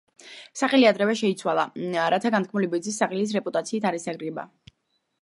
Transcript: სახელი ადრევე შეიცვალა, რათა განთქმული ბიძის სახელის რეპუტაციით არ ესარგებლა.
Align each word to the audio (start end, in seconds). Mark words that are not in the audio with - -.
სახელი 0.61 0.87
ადრევე 0.91 1.15
შეიცვალა, 1.19 1.67
რათა 2.15 2.33
განთქმული 2.39 2.73
ბიძის 2.75 3.01
სახელის 3.05 3.39
რეპუტაციით 3.39 3.89
არ 3.93 4.03
ესარგებლა. 4.03 4.53